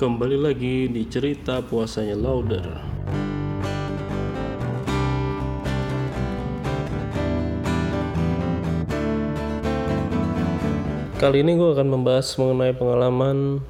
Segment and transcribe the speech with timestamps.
[0.00, 2.64] Kembali lagi di cerita puasanya Lauder.
[11.20, 13.60] Kali ini gue akan membahas mengenai pengalaman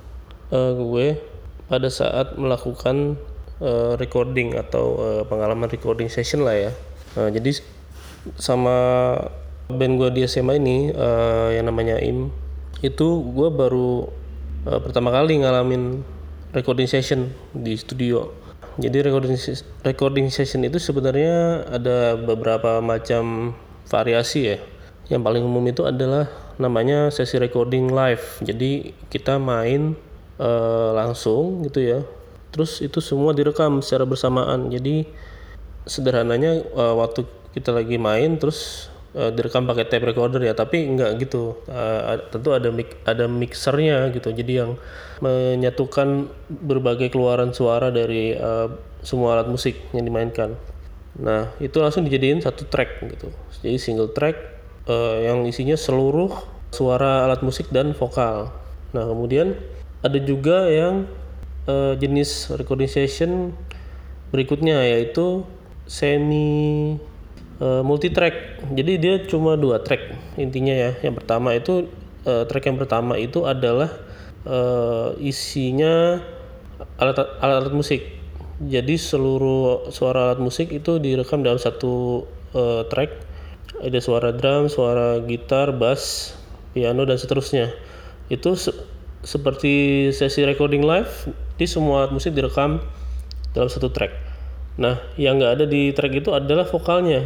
[0.54, 1.18] eh, gue
[1.66, 3.18] pada saat melakukan
[3.58, 6.70] eh, recording atau eh, pengalaman recording session lah ya.
[7.18, 7.58] Nah, jadi
[8.38, 8.78] sama
[9.66, 12.30] band gue di SMA ini eh, yang namanya IM
[12.86, 14.06] itu gue baru
[14.70, 16.19] eh, pertama kali ngalamin
[16.50, 18.30] recording session di studio.
[18.80, 19.38] Jadi recording
[19.86, 23.54] recording session itu sebenarnya ada beberapa macam
[23.86, 24.58] variasi ya.
[25.10, 28.42] Yang paling umum itu adalah namanya sesi recording live.
[28.42, 29.94] Jadi kita main
[30.38, 31.98] eh, langsung gitu ya.
[32.50, 34.70] Terus itu semua direkam secara bersamaan.
[34.70, 35.06] Jadi
[35.86, 41.20] sederhananya eh, waktu kita lagi main terus eh, direkam pakai tape recorder ya tapi enggak
[41.22, 41.60] gitu.
[41.70, 44.30] Ad- tentu ada mic ada mixernya gitu.
[44.30, 44.76] Jadi yang
[45.20, 48.68] menyatukan berbagai keluaran suara dari eh,
[49.04, 50.56] semua alat musik yang dimainkan.
[51.20, 53.28] Nah itu langsung dijadiin satu track gitu.
[53.60, 54.36] Jadi single track
[54.88, 56.32] eh, yang isinya seluruh
[56.70, 58.54] suara alat musik dan vokal.
[58.94, 59.58] Nah kemudian
[60.00, 61.04] ada juga yang
[61.68, 63.52] eh, jenis recording session
[64.30, 65.42] berikutnya yaitu
[65.90, 66.94] semi
[67.60, 68.66] eh, multi track.
[68.72, 70.90] Jadi dia cuma dua track intinya ya.
[71.04, 71.86] Yang pertama itu
[72.26, 73.92] eh, track yang pertama itu adalah
[74.48, 76.20] eh, isinya
[76.96, 78.18] alat alat musik.
[78.60, 82.24] Jadi seluruh suara alat musik itu direkam dalam satu
[82.56, 83.10] eh, track.
[83.80, 86.36] Ada suara drum, suara gitar, bass,
[86.76, 87.72] piano dan seterusnya.
[88.28, 88.76] Itu se-
[89.24, 92.84] seperti sesi recording live, di semua alat musik direkam
[93.56, 94.12] dalam satu track.
[94.76, 97.24] Nah, yang nggak ada di track itu adalah vokalnya.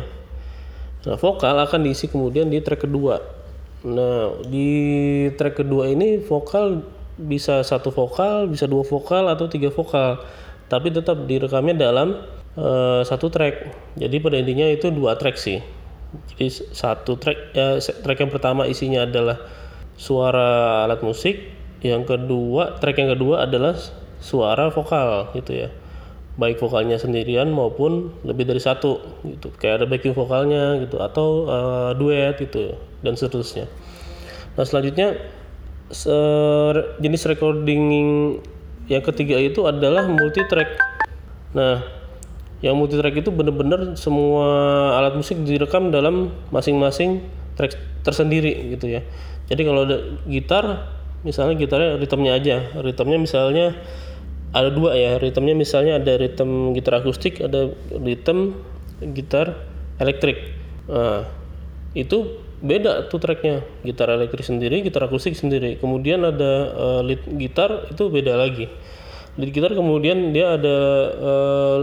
[1.05, 3.21] Nah, vokal akan diisi kemudian di track kedua.
[3.85, 4.71] Nah, di
[5.37, 6.81] track kedua ini vokal
[7.21, 10.19] bisa satu vokal, bisa dua vokal atau tiga vokal,
[10.73, 12.25] tapi tetap direkamnya dalam
[12.57, 13.55] eh, satu track.
[14.01, 15.61] Jadi pada intinya itu dua track sih.
[16.33, 19.37] Jadi satu track, ya, track yang pertama isinya adalah
[19.99, 21.37] suara alat musik,
[21.85, 23.77] yang kedua track yang kedua adalah
[24.25, 25.69] suara vokal gitu ya
[26.35, 29.55] baik vokalnya sendirian maupun lebih dari satu gitu.
[29.59, 32.75] Kayak ada backing vokalnya gitu atau eh, duet gitu
[33.07, 33.71] dan seterusnya.
[34.55, 35.19] Nah selanjutnya
[35.91, 37.83] se- jenis recording
[38.91, 40.77] yang ketiga itu adalah multi track
[41.55, 41.81] nah
[42.61, 44.49] yang multi track itu benar-benar semua
[44.99, 47.23] alat musik direkam dalam masing-masing
[47.55, 49.05] track tersendiri gitu ya.
[49.53, 50.89] Jadi kalau ada gitar
[51.23, 52.57] misalnya gitarnya ritmenya aja.
[52.81, 53.67] Ritmenya misalnya
[54.55, 58.55] ada dua ya ritmenya misalnya ada ritme gitar akustik ada ritme
[59.03, 59.67] gitar
[59.99, 60.55] elektrik.
[60.87, 61.27] Nah
[61.95, 63.67] itu beda tuh tracknya.
[63.83, 65.77] Gitar elektrik sendiri gitar akustik sendiri.
[65.83, 68.71] Kemudian ada eh, lead gitar itu beda lagi.
[69.35, 70.77] Lead gitar kemudian dia ada
[71.19, 71.79] eh,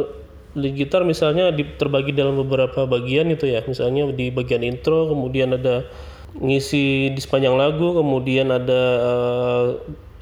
[0.55, 3.63] lead gitar misalnya di- terbagi dalam beberapa bagian itu ya.
[3.67, 5.83] Misalnya di bagian intro kemudian ada
[6.31, 9.67] ngisi di sepanjang lagu kemudian ada eh,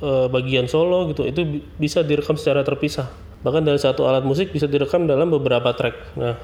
[0.04, 3.08] eh, bagian solo gitu itu bi- bisa direkam secara terpisah.
[3.40, 6.20] Bahkan dari satu alat musik bisa direkam dalam beberapa track.
[6.20, 6.36] Nah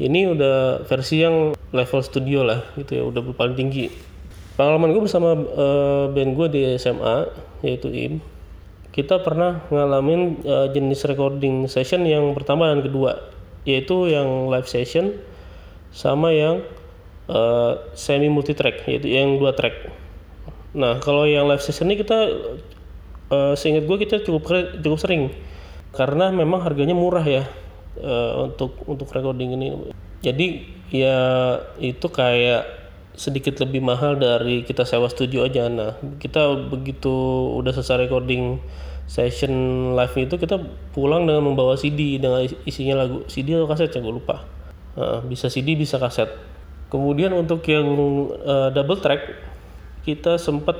[0.00, 3.92] ini udah versi yang level studio lah gitu ya udah paling tinggi.
[4.58, 7.16] Pengalaman gue bersama eh, band gue di SMA
[7.62, 8.18] yaitu IM
[8.90, 13.30] kita pernah ngalamin eh, jenis recording session yang pertama dan kedua
[13.62, 15.14] yaitu yang live session
[15.94, 16.66] sama yang
[17.30, 19.90] eh, semi multi track yaitu yang dua track.
[20.74, 22.18] Nah kalau yang live session ini kita
[23.30, 24.50] eh, seingat gue kita cukup
[24.82, 25.22] cukup sering.
[25.90, 27.46] Karena memang harganya murah ya
[27.98, 29.74] eh, untuk untuk recording ini.
[30.20, 31.18] Jadi ya
[31.80, 32.66] itu kayak
[33.14, 35.66] sedikit lebih mahal dari kita sewa studio aja.
[35.70, 37.10] Nah kita begitu
[37.58, 38.58] udah selesai recording
[39.10, 39.52] session
[39.98, 40.62] live itu kita
[40.94, 44.46] pulang dengan membawa CD dengan is- isinya lagu CD atau kaset ya gue lupa.
[44.94, 46.30] Nah, bisa CD bisa kaset.
[46.90, 47.86] Kemudian untuk yang
[48.30, 49.22] eh, double track
[50.06, 50.78] kita sempat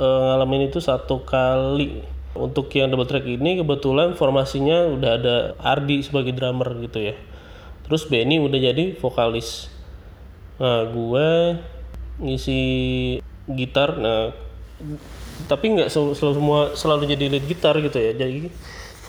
[0.00, 2.02] eh, ngalamin itu satu kali.
[2.30, 7.18] Untuk yang double track ini kebetulan formasinya udah ada Ardi sebagai drummer gitu ya.
[7.84, 9.66] Terus Benny udah jadi vokalis.
[10.62, 11.58] Nah gue
[12.22, 12.62] ngisi
[13.50, 13.98] gitar.
[13.98, 14.30] Nah
[15.50, 18.14] tapi nggak sel- selalu semua selalu jadi lead gitar gitu ya.
[18.14, 18.46] Jadi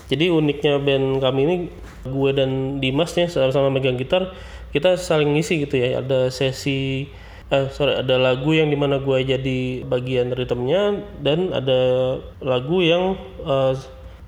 [0.09, 1.55] jadi uniknya band kami ini
[2.01, 4.33] gue dan Dimas nih sama-sama megang gitar
[4.73, 6.01] kita saling ngisi gitu ya.
[6.01, 7.05] Ada sesi
[7.51, 11.79] eh sorry ada lagu yang di mana gue jadi bagian ritmenya dan ada
[12.39, 13.75] lagu yang eh,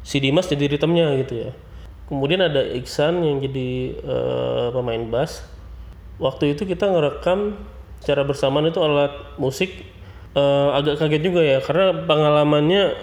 [0.04, 1.52] si Dimas jadi ritmenya gitu ya.
[2.12, 5.48] Kemudian ada Iksan yang jadi eh, pemain bass.
[6.20, 7.56] Waktu itu kita ngerekam
[8.04, 9.72] secara bersamaan itu alat musik.
[10.36, 13.00] Eh, agak kaget juga ya karena pengalamannya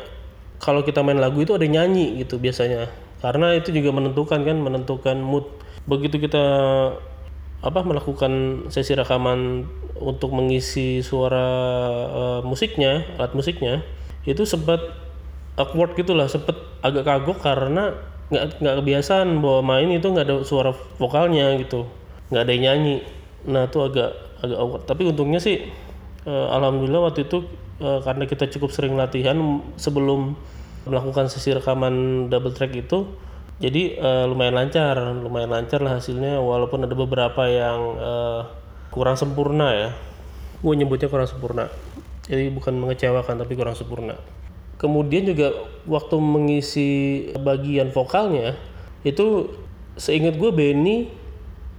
[0.61, 2.93] kalau kita main lagu itu ada nyanyi gitu biasanya.
[3.25, 5.49] Karena itu juga menentukan kan menentukan mood.
[5.89, 6.45] Begitu kita
[7.61, 9.69] apa melakukan sesi rekaman
[10.01, 11.49] untuk mengisi suara
[12.09, 13.85] uh, musiknya alat musiknya
[14.25, 14.81] itu sempat
[15.61, 17.93] awkward gitulah sempat agak kagok karena
[18.33, 21.85] nggak nggak kebiasaan bahwa main itu nggak ada suara vokalnya gitu
[22.31, 22.97] nggak ada yang nyanyi.
[23.51, 24.11] Nah itu agak
[24.41, 24.83] agak awkward.
[24.87, 25.67] Tapi untungnya sih
[26.25, 27.45] uh, alhamdulillah waktu itu
[27.83, 29.37] uh, karena kita cukup sering latihan
[29.75, 30.39] sebelum
[30.89, 33.05] melakukan sesi rekaman double track itu
[33.61, 38.43] jadi uh, lumayan lancar lumayan lancar lah hasilnya walaupun ada beberapa yang uh,
[38.89, 39.91] kurang sempurna ya.
[40.65, 41.69] Gue nyebutnya kurang sempurna.
[42.25, 44.17] Jadi bukan mengecewakan tapi kurang sempurna.
[44.81, 45.53] Kemudian juga
[45.85, 46.91] waktu mengisi
[47.37, 48.57] bagian vokalnya
[49.05, 49.53] itu
[50.01, 51.13] seingat gue Benny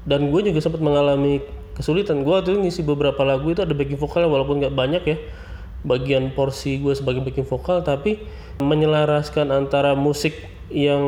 [0.06, 1.42] dan gue juga sempat mengalami
[1.74, 2.22] kesulitan.
[2.22, 5.18] Gue tuh ngisi beberapa lagu itu ada backing vokalnya walaupun nggak banyak ya.
[5.81, 8.22] Bagian porsi gue sebagai backing vokal tapi
[8.62, 11.04] menyelaraskan antara musik yang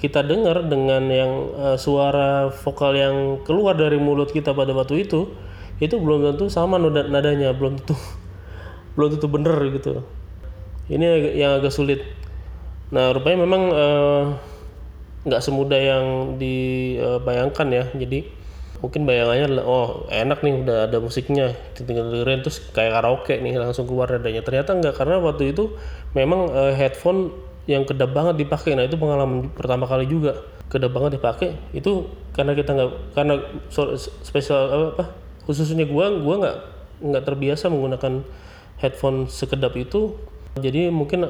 [0.00, 5.28] kita dengar dengan yang uh, suara vokal yang keluar dari mulut kita pada waktu itu
[5.82, 7.96] itu belum tentu sama nada nadanya belum tentu
[8.96, 9.92] belum tentu bener gitu.
[10.88, 12.04] Ini yang agak sulit.
[12.92, 14.22] Nah rupanya memang eh,
[15.24, 16.04] nggak uh, semudah yang
[16.36, 17.84] dibayangkan ya.
[17.96, 18.28] Jadi
[18.84, 23.88] mungkin bayangannya oh enak nih udah ada musiknya tinggal dengerin terus kayak karaoke nih langsung
[23.88, 24.44] keluar nadanya.
[24.44, 25.74] Ternyata enggak karena waktu itu
[26.14, 28.76] memang uh, headphone yang kedap banget dipakai.
[28.76, 30.44] Nah itu pengalaman pertama kali juga.
[30.68, 31.56] Kedap banget dipakai.
[31.72, 33.34] Itu karena kita nggak karena
[34.24, 35.04] spesial apa, apa
[35.44, 36.58] khususnya gua gua nggak
[37.04, 38.24] nggak terbiasa menggunakan
[38.80, 40.16] headphone sekedap itu.
[40.54, 41.26] Jadi mungkin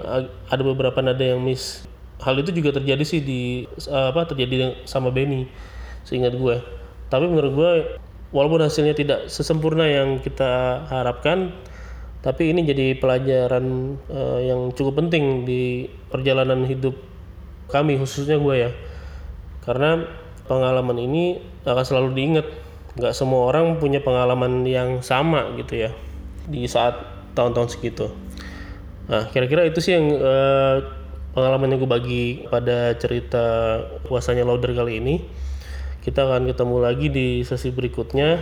[0.51, 1.89] ada beberapa nada yang miss.
[2.21, 5.49] Hal itu juga terjadi sih di apa terjadi sama Benny
[6.05, 6.57] seingat gue
[7.09, 7.71] tapi menurut gue
[8.31, 11.53] walaupun hasilnya tidak sesempurna yang kita harapkan
[12.25, 16.97] tapi ini jadi pelajaran uh, yang cukup penting di perjalanan hidup
[17.69, 18.71] kami khususnya gue ya.
[19.61, 20.09] Karena
[20.49, 22.47] pengalaman ini akan selalu diingat.
[22.97, 25.91] Nggak semua orang punya pengalaman yang sama gitu ya
[26.49, 26.97] di saat
[27.37, 28.09] tahun-tahun segitu.
[29.05, 30.81] Nah kira-kira itu sih yang uh,
[31.37, 33.45] pengalaman yang gue bagi pada cerita
[34.09, 35.21] puasanya Lauder kali ini.
[36.01, 38.41] Kita akan ketemu lagi di sesi berikutnya.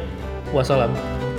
[0.54, 1.31] Wassalam